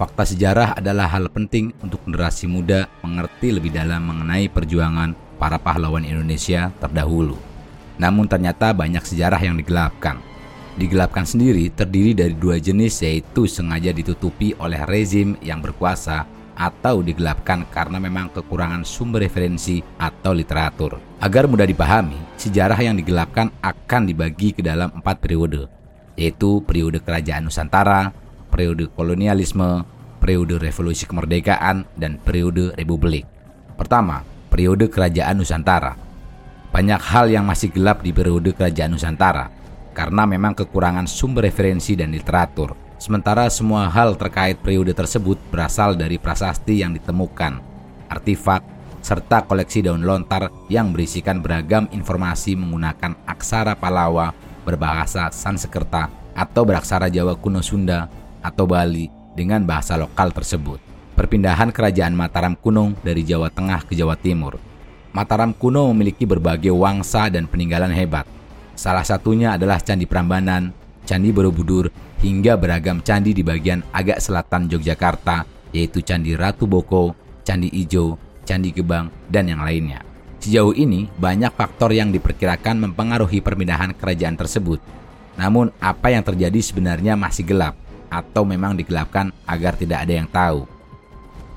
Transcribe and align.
Fakta 0.00 0.24
sejarah 0.24 0.80
adalah 0.80 1.12
hal 1.12 1.28
penting 1.28 1.76
untuk 1.84 2.00
generasi 2.08 2.48
muda 2.48 2.88
mengerti 3.04 3.52
lebih 3.52 3.68
dalam 3.68 4.08
mengenai 4.08 4.48
perjuangan 4.48 5.12
para 5.36 5.60
pahlawan 5.60 6.08
Indonesia 6.08 6.72
terdahulu. 6.80 7.36
Namun 8.00 8.24
ternyata 8.24 8.72
banyak 8.72 9.04
sejarah 9.04 9.36
yang 9.44 9.60
digelapkan. 9.60 10.16
Digelapkan 10.80 11.28
sendiri 11.28 11.68
terdiri 11.68 12.16
dari 12.16 12.32
dua 12.32 12.56
jenis 12.56 13.04
yaitu 13.04 13.44
sengaja 13.44 13.92
ditutupi 13.92 14.56
oleh 14.56 14.80
rezim 14.88 15.36
yang 15.44 15.60
berkuasa 15.60 16.24
atau 16.56 17.04
digelapkan 17.04 17.68
karena 17.68 18.00
memang 18.00 18.32
kekurangan 18.32 18.88
sumber 18.88 19.28
referensi 19.28 19.84
atau 20.00 20.32
literatur. 20.32 20.96
Agar 21.20 21.44
mudah 21.44 21.68
dipahami, 21.68 22.16
sejarah 22.40 22.80
yang 22.80 22.96
digelapkan 22.96 23.52
akan 23.60 24.08
dibagi 24.08 24.56
ke 24.56 24.64
dalam 24.64 24.96
empat 24.96 25.20
periode, 25.20 25.68
yaitu 26.16 26.64
periode 26.64 27.04
kerajaan 27.04 27.52
Nusantara, 27.52 28.29
periode 28.50 28.90
kolonialisme, 28.92 29.86
periode 30.20 30.60
revolusi 30.60 31.08
kemerdekaan, 31.08 31.88
dan 31.96 32.20
periode 32.20 32.76
republik. 32.76 33.24
Pertama, 33.78 34.26
periode 34.52 34.90
kerajaan 34.92 35.40
Nusantara. 35.40 35.96
Banyak 36.70 37.00
hal 37.00 37.32
yang 37.32 37.48
masih 37.48 37.72
gelap 37.72 38.04
di 38.04 38.12
periode 38.12 38.52
kerajaan 38.52 38.92
Nusantara, 38.92 39.48
karena 39.96 40.28
memang 40.28 40.52
kekurangan 40.52 41.08
sumber 41.08 41.48
referensi 41.48 41.96
dan 41.96 42.12
literatur. 42.12 42.76
Sementara 43.00 43.48
semua 43.48 43.88
hal 43.88 44.12
terkait 44.20 44.60
periode 44.60 44.92
tersebut 44.92 45.40
berasal 45.48 45.96
dari 45.96 46.20
prasasti 46.20 46.84
yang 46.84 46.92
ditemukan, 46.92 47.56
artifak, 48.12 48.60
serta 49.00 49.48
koleksi 49.48 49.80
daun 49.80 50.04
lontar 50.04 50.52
yang 50.68 50.92
berisikan 50.92 51.40
beragam 51.40 51.88
informasi 51.90 52.52
menggunakan 52.54 53.16
aksara 53.24 53.72
Palawa 53.72 54.36
berbahasa 54.68 55.32
Sanskerta 55.32 56.12
atau 56.36 56.62
beraksara 56.68 57.08
Jawa 57.08 57.34
kuno 57.40 57.64
Sunda 57.64 58.06
atau 58.40 58.64
Bali 58.66 59.08
dengan 59.34 59.62
bahasa 59.64 59.96
lokal 59.96 60.34
tersebut. 60.34 60.80
Perpindahan 61.14 61.68
kerajaan 61.68 62.16
Mataram 62.16 62.56
kuno 62.56 62.96
dari 63.04 63.20
Jawa 63.26 63.52
Tengah 63.52 63.84
ke 63.84 63.92
Jawa 63.92 64.16
Timur. 64.16 64.56
Mataram 65.12 65.52
kuno 65.52 65.90
memiliki 65.90 66.24
berbagai 66.24 66.72
wangsa 66.72 67.28
dan 67.28 67.44
peninggalan 67.44 67.92
hebat. 67.92 68.24
Salah 68.78 69.04
satunya 69.04 69.58
adalah 69.58 69.82
Candi 69.82 70.08
Prambanan, 70.08 70.72
Candi 71.04 71.28
Borobudur, 71.34 71.92
hingga 72.24 72.56
beragam 72.56 73.04
candi 73.04 73.36
di 73.36 73.44
bagian 73.44 73.84
agak 73.92 74.22
selatan 74.22 74.70
Yogyakarta, 74.70 75.44
yaitu 75.74 76.00
Candi 76.00 76.32
Ratu 76.38 76.64
Boko, 76.64 77.12
Candi 77.44 77.68
Ijo, 77.68 78.16
Candi 78.46 78.72
Gebang, 78.72 79.12
dan 79.28 79.50
yang 79.50 79.60
lainnya. 79.60 80.00
Sejauh 80.40 80.72
ini, 80.72 81.04
banyak 81.20 81.52
faktor 81.52 81.92
yang 81.92 82.08
diperkirakan 82.16 82.80
mempengaruhi 82.88 83.44
perpindahan 83.44 83.92
kerajaan 83.92 84.40
tersebut. 84.40 84.80
Namun, 85.36 85.68
apa 85.84 86.08
yang 86.08 86.24
terjadi 86.24 86.64
sebenarnya 86.64 87.12
masih 87.12 87.44
gelap 87.44 87.76
atau 88.10 88.42
memang 88.42 88.74
digelapkan 88.74 89.30
agar 89.46 89.78
tidak 89.78 90.04
ada 90.04 90.12
yang 90.12 90.28
tahu. 90.28 90.66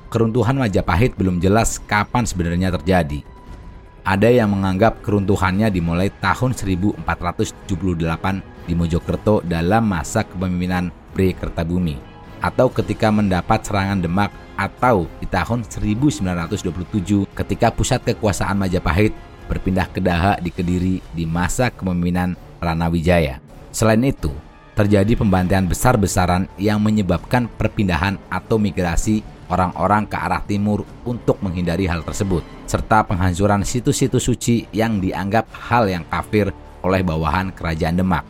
Keruntuhan 0.08 0.54
Majapahit 0.54 1.18
belum 1.18 1.42
jelas 1.42 1.82
kapan 1.82 2.22
sebenarnya 2.22 2.70
terjadi. 2.78 3.26
Ada 4.06 4.30
yang 4.30 4.54
menganggap 4.54 5.02
keruntuhannya 5.02 5.68
dimulai 5.74 6.14
tahun 6.22 6.54
1478 6.54 7.66
di 8.70 8.72
Mojokerto 8.78 9.42
dalam 9.42 9.84
masa 9.90 10.22
kepemimpinan 10.22 10.94
Bre 11.10 11.34
Kertabumi 11.34 12.14
atau 12.44 12.68
ketika 12.68 13.08
mendapat 13.08 13.64
serangan 13.64 14.04
Demak 14.04 14.28
atau 14.60 15.08
di 15.18 15.26
tahun 15.26 15.64
1927 15.64 17.24
ketika 17.32 17.72
pusat 17.72 18.04
kekuasaan 18.04 18.60
Majapahit 18.60 19.16
berpindah 19.48 19.88
ke 19.88 20.04
Daha 20.04 20.36
di 20.36 20.52
Kediri 20.52 21.00
di 21.16 21.24
masa 21.24 21.72
kepemimpinan 21.72 22.36
Ranawijaya. 22.60 23.40
Selain 23.72 24.00
itu, 24.04 24.30
terjadi 24.74 25.14
pembantaian 25.14 25.64
besar-besaran 25.64 26.50
yang 26.58 26.82
menyebabkan 26.82 27.46
perpindahan 27.46 28.18
atau 28.26 28.58
migrasi 28.58 29.22
orang-orang 29.46 30.04
ke 30.04 30.16
arah 30.18 30.42
timur 30.42 30.82
untuk 31.06 31.38
menghindari 31.40 31.86
hal 31.86 32.02
tersebut, 32.02 32.42
serta 32.66 33.06
penghancuran 33.06 33.62
situs-situs 33.62 34.26
suci 34.26 34.66
yang 34.74 34.98
dianggap 34.98 35.46
hal 35.70 35.86
yang 35.86 36.02
kafir 36.10 36.50
oleh 36.82 37.00
bawahan 37.06 37.54
kerajaan 37.54 37.96
Demak. 37.96 38.26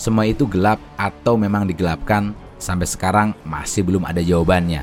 Semua 0.00 0.26
itu 0.26 0.48
gelap 0.48 0.80
atau 0.98 1.38
memang 1.38 1.68
digelapkan 1.68 2.34
sampai 2.58 2.88
sekarang 2.88 3.28
masih 3.44 3.86
belum 3.86 4.08
ada 4.08 4.24
jawabannya. 4.24 4.82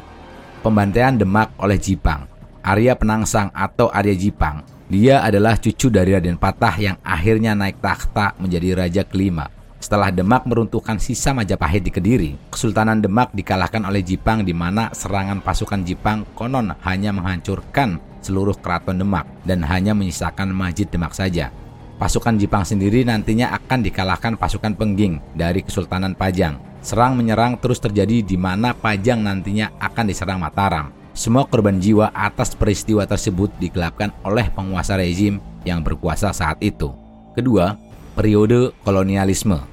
Pembantaian 0.61 1.17
Demak 1.17 1.51
oleh 1.57 1.81
Jipang, 1.81 2.29
Arya 2.61 2.93
Penangsang 2.93 3.49
atau 3.51 3.89
Arya 3.89 4.13
Jipang, 4.13 4.61
dia 4.85 5.25
adalah 5.25 5.57
cucu 5.57 5.89
dari 5.89 6.13
Raden 6.13 6.37
Patah 6.37 6.75
yang 6.77 6.95
akhirnya 7.01 7.57
naik 7.57 7.81
takhta 7.81 8.37
menjadi 8.37 8.85
raja 8.85 9.01
kelima 9.07 9.60
setelah 9.81 10.13
Demak 10.13 10.45
meruntuhkan 10.45 11.01
sisa 11.01 11.33
Majapahit 11.33 11.81
di 11.81 11.89
Kediri, 11.89 12.37
Kesultanan 12.53 13.01
Demak 13.01 13.33
dikalahkan 13.33 13.81
oleh 13.81 14.05
Jipang 14.05 14.45
di 14.45 14.53
mana 14.53 14.93
serangan 14.93 15.41
pasukan 15.41 15.81
Jipang 15.81 16.21
konon 16.37 16.69
hanya 16.85 17.09
menghancurkan 17.09 17.97
seluruh 18.21 18.53
keraton 18.61 19.01
Demak 19.01 19.25
dan 19.41 19.65
hanya 19.65 19.97
menyisakan 19.97 20.53
Masjid 20.53 20.85
Demak 20.85 21.17
saja. 21.17 21.49
Pasukan 21.97 22.37
Jipang 22.37 22.61
sendiri 22.61 23.01
nantinya 23.01 23.57
akan 23.57 23.81
dikalahkan 23.81 24.37
pasukan 24.37 24.77
Pengging 24.77 25.17
dari 25.33 25.65
Kesultanan 25.65 26.13
Pajang. 26.13 26.61
Serang 26.81 27.17
menyerang 27.17 27.57
terus 27.57 27.81
terjadi 27.81 28.21
di 28.21 28.37
mana 28.37 28.77
Pajang 28.77 29.21
nantinya 29.25 29.73
akan 29.81 30.05
diserang 30.05 30.37
Mataram. 30.41 30.93
Semua 31.17 31.49
korban 31.49 31.81
jiwa 31.81 32.13
atas 32.13 32.53
peristiwa 32.53 33.03
tersebut 33.05 33.49
digelapkan 33.57 34.13
oleh 34.21 34.45
penguasa 34.53 34.93
rezim 34.93 35.41
yang 35.65 35.81
berkuasa 35.81 36.33
saat 36.33 36.61
itu. 36.61 36.89
Kedua, 37.33 37.77
periode 38.13 38.73
kolonialisme. 38.81 39.70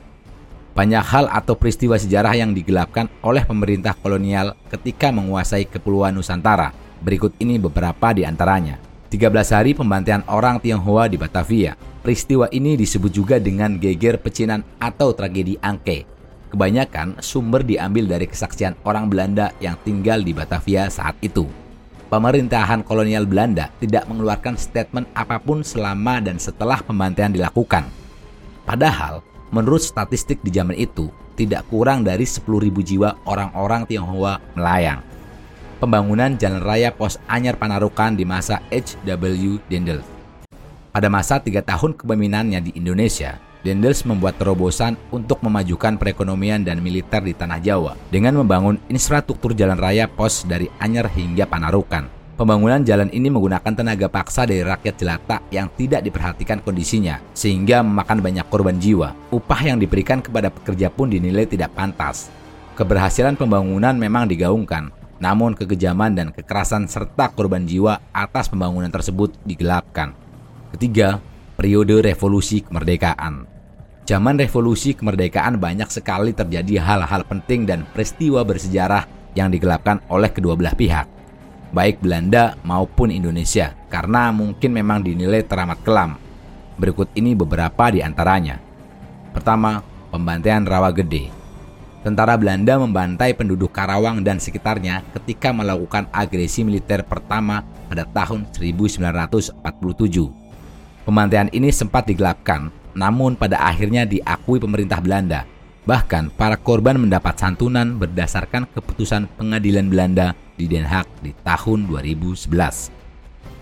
Banyak 0.78 1.05
hal 1.11 1.27
atau 1.27 1.59
peristiwa 1.59 1.99
sejarah 1.99 2.39
yang 2.39 2.55
digelapkan 2.55 3.11
oleh 3.27 3.43
pemerintah 3.43 3.99
kolonial 3.99 4.55
ketika 4.71 5.11
menguasai 5.11 5.66
Kepulauan 5.66 6.15
Nusantara. 6.15 6.71
Berikut 7.03 7.34
ini 7.43 7.59
beberapa 7.59 8.15
di 8.15 8.22
antaranya. 8.22 8.78
13 9.11 9.59
hari 9.59 9.75
pembantaian 9.75 10.22
orang 10.31 10.62
Tionghoa 10.62 11.11
di 11.11 11.19
Batavia. 11.19 11.75
Peristiwa 11.99 12.47
ini 12.55 12.78
disebut 12.78 13.11
juga 13.11 13.43
dengan 13.43 13.75
geger 13.75 14.22
pecinan 14.22 14.62
atau 14.78 15.11
tragedi 15.11 15.59
Angke. 15.59 16.06
Kebanyakan 16.55 17.19
sumber 17.27 17.67
diambil 17.67 18.06
dari 18.06 18.31
kesaksian 18.31 18.78
orang 18.87 19.11
Belanda 19.11 19.50
yang 19.59 19.75
tinggal 19.83 20.22
di 20.22 20.31
Batavia 20.31 20.87
saat 20.94 21.19
itu. 21.27 21.50
Pemerintahan 22.06 22.87
kolonial 22.87 23.27
Belanda 23.27 23.75
tidak 23.83 24.06
mengeluarkan 24.06 24.55
statement 24.55 25.11
apa 25.11 25.43
pun 25.43 25.67
selama 25.67 26.22
dan 26.22 26.38
setelah 26.38 26.78
pembantaian 26.87 27.34
dilakukan. 27.34 27.83
Padahal, 28.62 29.27
Menurut 29.48 29.81
statistik 29.81 30.44
di 30.44 30.53
zaman 30.53 30.76
itu, 30.76 31.09
tidak 31.32 31.64
kurang 31.72 32.04
dari 32.04 32.28
10.000 32.28 32.69
jiwa 32.69 33.16
orang-orang 33.25 33.88
Tionghoa 33.88 34.42
melayang. 34.53 35.00
Pembangunan 35.78 36.34
jalan 36.36 36.60
raya 36.60 36.91
Pos 36.91 37.16
Anyar 37.31 37.56
Panarukan 37.56 38.19
di 38.19 38.26
masa 38.26 38.60
H.W. 38.69 39.62
Dendels. 39.70 40.04
Pada 40.91 41.06
masa 41.06 41.38
tiga 41.38 41.62
tahun 41.62 41.94
kepemimpinannya 41.94 42.60
di 42.60 42.70
Indonesia, 42.75 43.38
Dendels 43.62 44.03
membuat 44.03 44.37
terobosan 44.38 44.98
untuk 45.14 45.38
memajukan 45.47 45.94
perekonomian 45.94 46.66
dan 46.66 46.82
militer 46.82 47.22
di 47.22 47.34
Tanah 47.34 47.62
Jawa 47.62 47.94
dengan 48.10 48.38
membangun 48.42 48.78
infrastruktur 48.91 49.54
jalan 49.54 49.78
raya 49.78 50.10
pos 50.10 50.42
dari 50.42 50.66
Anyar 50.82 51.06
hingga 51.10 51.47
Panarukan. 51.47 52.18
Pembangunan 52.38 52.87
jalan 52.87 53.10
ini 53.10 53.34
menggunakan 53.34 53.75
tenaga 53.75 54.06
paksa 54.06 54.47
dari 54.47 54.62
rakyat 54.62 54.94
jelata 54.94 55.43
yang 55.50 55.66
tidak 55.75 56.06
diperhatikan 56.06 56.62
kondisinya, 56.62 57.19
sehingga 57.34 57.82
memakan 57.82 58.22
banyak 58.22 58.47
korban 58.47 58.78
jiwa. 58.78 59.10
Upah 59.34 59.59
yang 59.66 59.82
diberikan 59.82 60.22
kepada 60.22 60.47
pekerja 60.47 60.87
pun 60.87 61.10
dinilai 61.10 61.50
tidak 61.50 61.75
pantas. 61.75 62.31
Keberhasilan 62.78 63.34
pembangunan 63.34 63.99
memang 63.99 64.31
digaungkan, 64.31 64.94
namun 65.19 65.59
kekejaman 65.59 66.15
dan 66.15 66.31
kekerasan 66.31 66.87
serta 66.87 67.34
korban 67.34 67.66
jiwa 67.66 67.99
atas 68.15 68.47
pembangunan 68.47 68.94
tersebut 68.94 69.34
digelapkan. 69.43 70.15
Ketiga, 70.78 71.19
periode 71.59 72.06
revolusi 72.06 72.62
kemerdekaan. 72.62 73.50
Zaman 74.06 74.38
revolusi 74.38 74.94
kemerdekaan 74.94 75.59
banyak 75.59 75.91
sekali 75.91 76.31
terjadi 76.38 76.87
hal-hal 76.87 77.26
penting 77.26 77.66
dan 77.66 77.82
peristiwa 77.91 78.47
bersejarah 78.47 79.34
yang 79.34 79.50
digelapkan 79.50 79.99
oleh 80.06 80.31
kedua 80.31 80.55
belah 80.55 80.78
pihak 80.78 81.18
baik 81.73 82.00
Belanda 82.00 82.56
maupun 82.65 83.12
Indonesia, 83.12 83.76
karena 83.93 84.32
mungkin 84.32 84.73
memang 84.73 85.05
dinilai 85.05 85.44
teramat 85.44 85.81
kelam. 85.85 86.17
Berikut 86.79 87.11
ini 87.19 87.35
beberapa 87.35 87.91
di 87.91 88.00
antaranya. 88.00 88.62
Pertama, 89.35 89.82
pembantaian 90.09 90.65
Rawa 90.65 90.94
Gede. 90.94 91.35
Tentara 92.06 92.38
Belanda 92.38 92.79
membantai 92.79 93.35
penduduk 93.35 93.75
Karawang 93.75 94.23
dan 94.23 94.38
sekitarnya 94.38 95.03
ketika 95.19 95.50
melakukan 95.50 96.06
agresi 96.15 96.62
militer 96.62 97.03
pertama 97.03 97.67
pada 97.91 98.06
tahun 98.06 98.47
1947. 98.55 99.59
Pembantaian 101.03 101.50
ini 101.50 101.75
sempat 101.75 102.06
digelapkan, 102.06 102.71
namun 102.94 103.35
pada 103.35 103.59
akhirnya 103.59 104.06
diakui 104.06 104.62
pemerintah 104.62 105.03
Belanda. 105.03 105.43
Bahkan 105.88 106.37
para 106.38 106.55
korban 106.55 107.00
mendapat 107.00 107.35
santunan 107.41 107.99
berdasarkan 107.99 108.69
keputusan 108.76 109.26
pengadilan 109.35 109.88
Belanda 109.88 110.37
di 110.58 110.66
Den 110.66 110.82
Haag 110.84 111.06
di 111.22 111.31
tahun 111.46 111.87
2011. 111.87 112.90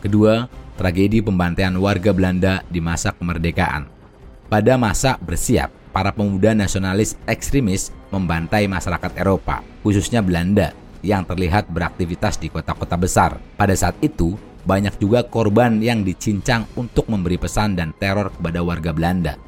Kedua, 0.00 0.48
tragedi 0.80 1.20
pembantaian 1.20 1.76
warga 1.76 2.16
Belanda 2.16 2.64
di 2.72 2.80
masa 2.80 3.12
kemerdekaan. 3.12 3.84
Pada 4.48 4.80
masa 4.80 5.20
bersiap, 5.20 5.68
para 5.92 6.08
pemuda 6.14 6.56
nasionalis 6.56 7.20
ekstremis 7.28 7.92
membantai 8.08 8.64
masyarakat 8.64 9.12
Eropa, 9.20 9.60
khususnya 9.84 10.24
Belanda, 10.24 10.72
yang 11.04 11.22
terlihat 11.22 11.68
beraktivitas 11.68 12.40
di 12.40 12.48
kota-kota 12.48 12.96
besar. 12.96 13.36
Pada 13.60 13.76
saat 13.76 13.98
itu, 14.00 14.38
banyak 14.66 14.98
juga 14.98 15.22
korban 15.22 15.78
yang 15.78 16.02
dicincang 16.02 16.66
untuk 16.74 17.06
memberi 17.06 17.38
pesan 17.38 17.78
dan 17.78 17.94
teror 17.94 18.34
kepada 18.34 18.60
warga 18.66 18.90
Belanda. 18.90 19.38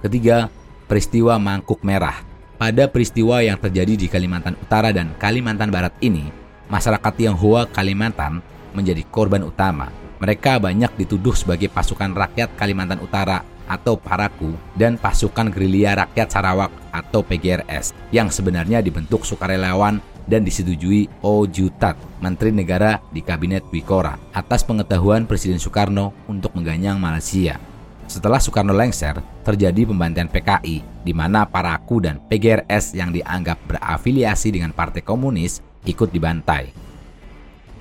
Ketiga, 0.00 0.48
peristiwa 0.88 1.36
Mangkuk 1.36 1.84
Merah. 1.84 2.24
Pada 2.56 2.86
peristiwa 2.86 3.42
yang 3.42 3.58
terjadi 3.58 3.98
di 3.98 4.06
Kalimantan 4.06 4.54
Utara 4.54 4.94
dan 4.94 5.12
Kalimantan 5.18 5.68
Barat 5.68 5.92
ini, 5.98 6.41
masyarakat 6.72 7.12
Tionghoa 7.12 7.68
Kalimantan 7.68 8.40
menjadi 8.72 9.04
korban 9.12 9.44
utama. 9.44 9.92
Mereka 10.16 10.56
banyak 10.56 10.96
dituduh 10.96 11.36
sebagai 11.36 11.68
pasukan 11.68 12.16
rakyat 12.16 12.56
Kalimantan 12.56 13.04
Utara 13.04 13.44
atau 13.68 14.00
Paraku 14.00 14.56
dan 14.72 14.96
pasukan 14.96 15.52
gerilya 15.52 16.06
rakyat 16.06 16.32
Sarawak 16.32 16.72
atau 16.88 17.20
PGRS 17.20 17.92
yang 18.14 18.32
sebenarnya 18.32 18.80
dibentuk 18.80 19.28
sukarelawan 19.28 20.00
dan 20.24 20.46
disetujui 20.46 21.10
O 21.20 21.44
Jutat, 21.50 21.98
Menteri 22.22 22.54
Negara 22.54 23.02
di 23.10 23.20
Kabinet 23.20 23.66
Wikora, 23.74 24.14
atas 24.30 24.62
pengetahuan 24.62 25.26
Presiden 25.26 25.58
Soekarno 25.58 26.14
untuk 26.30 26.54
mengganyang 26.54 26.96
Malaysia. 27.02 27.58
Setelah 28.06 28.38
Soekarno 28.38 28.70
lengser, 28.70 29.18
terjadi 29.42 29.82
pembantaian 29.88 30.30
PKI, 30.30 31.02
di 31.02 31.12
mana 31.16 31.42
Paraku 31.42 31.98
dan 31.98 32.22
PGRS 32.30 32.94
yang 32.94 33.10
dianggap 33.10 33.58
berafiliasi 33.66 34.54
dengan 34.54 34.70
Partai 34.70 35.02
Komunis 35.02 35.71
ikut 35.86 36.10
dibantai. 36.10 36.72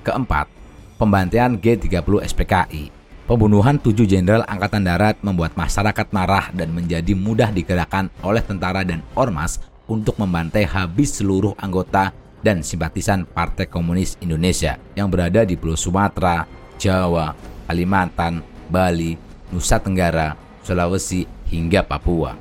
Keempat, 0.01 0.49
pembantaian 0.97 1.53
G30 1.57 2.25
SPKI. 2.25 2.83
Pembunuhan 3.29 3.79
tujuh 3.79 4.03
jenderal 4.09 4.43
Angkatan 4.43 4.83
Darat 4.83 5.21
membuat 5.23 5.55
masyarakat 5.55 6.09
marah 6.11 6.51
dan 6.51 6.73
menjadi 6.73 7.15
mudah 7.15 7.53
digerakkan 7.53 8.11
oleh 8.25 8.43
tentara 8.43 8.83
dan 8.83 9.05
ormas 9.15 9.61
untuk 9.87 10.17
membantai 10.19 10.67
habis 10.67 11.15
seluruh 11.15 11.55
anggota 11.55 12.11
dan 12.41 12.65
simpatisan 12.65 13.23
Partai 13.23 13.69
Komunis 13.69 14.17
Indonesia 14.19 14.75
yang 14.97 15.07
berada 15.07 15.45
di 15.45 15.55
Pulau 15.55 15.77
Sumatera, 15.77 16.49
Jawa, 16.81 17.37
Kalimantan, 17.69 18.41
Bali, 18.67 19.15
Nusa 19.53 19.77
Tenggara, 19.77 20.33
Sulawesi, 20.65 21.23
hingga 21.47 21.85
Papua. 21.85 22.33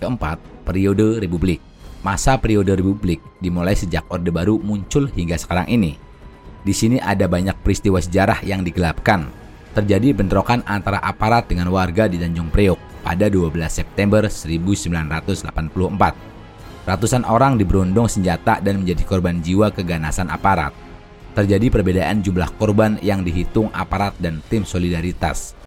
Keempat, 0.00 0.40
periode 0.64 1.20
Republik. 1.20 1.73
Masa 2.04 2.36
periode 2.36 2.76
Republik 2.76 3.24
dimulai 3.40 3.72
sejak 3.72 4.04
Orde 4.12 4.28
Baru 4.28 4.60
muncul 4.60 5.08
hingga 5.08 5.40
sekarang 5.40 5.72
ini. 5.72 5.96
Di 6.60 6.76
sini 6.76 7.00
ada 7.00 7.24
banyak 7.24 7.56
peristiwa 7.64 7.96
sejarah 7.96 8.44
yang 8.44 8.60
digelapkan. 8.60 9.24
Terjadi 9.72 10.12
bentrokan 10.12 10.60
antara 10.68 11.00
aparat 11.00 11.48
dengan 11.48 11.72
warga 11.72 12.04
di 12.04 12.20
Tanjung 12.20 12.52
Priok 12.52 12.76
pada 13.00 13.32
12 13.32 13.56
September 13.72 14.28
1984 14.28 16.34
Ratusan 16.84 17.24
orang 17.24 17.56
diberondong 17.56 18.12
senjata 18.12 18.60
dan 18.60 18.84
menjadi 18.84 19.08
korban 19.08 19.40
jiwa 19.40 19.72
keganasan 19.72 20.28
aparat. 20.28 20.76
Terjadi 21.32 21.72
perbedaan 21.72 22.20
jumlah 22.20 22.52
korban 22.60 23.00
yang 23.00 23.24
dihitung 23.24 23.72
aparat 23.72 24.12
dan 24.20 24.44
tim 24.52 24.68
solidaritas. 24.68 25.63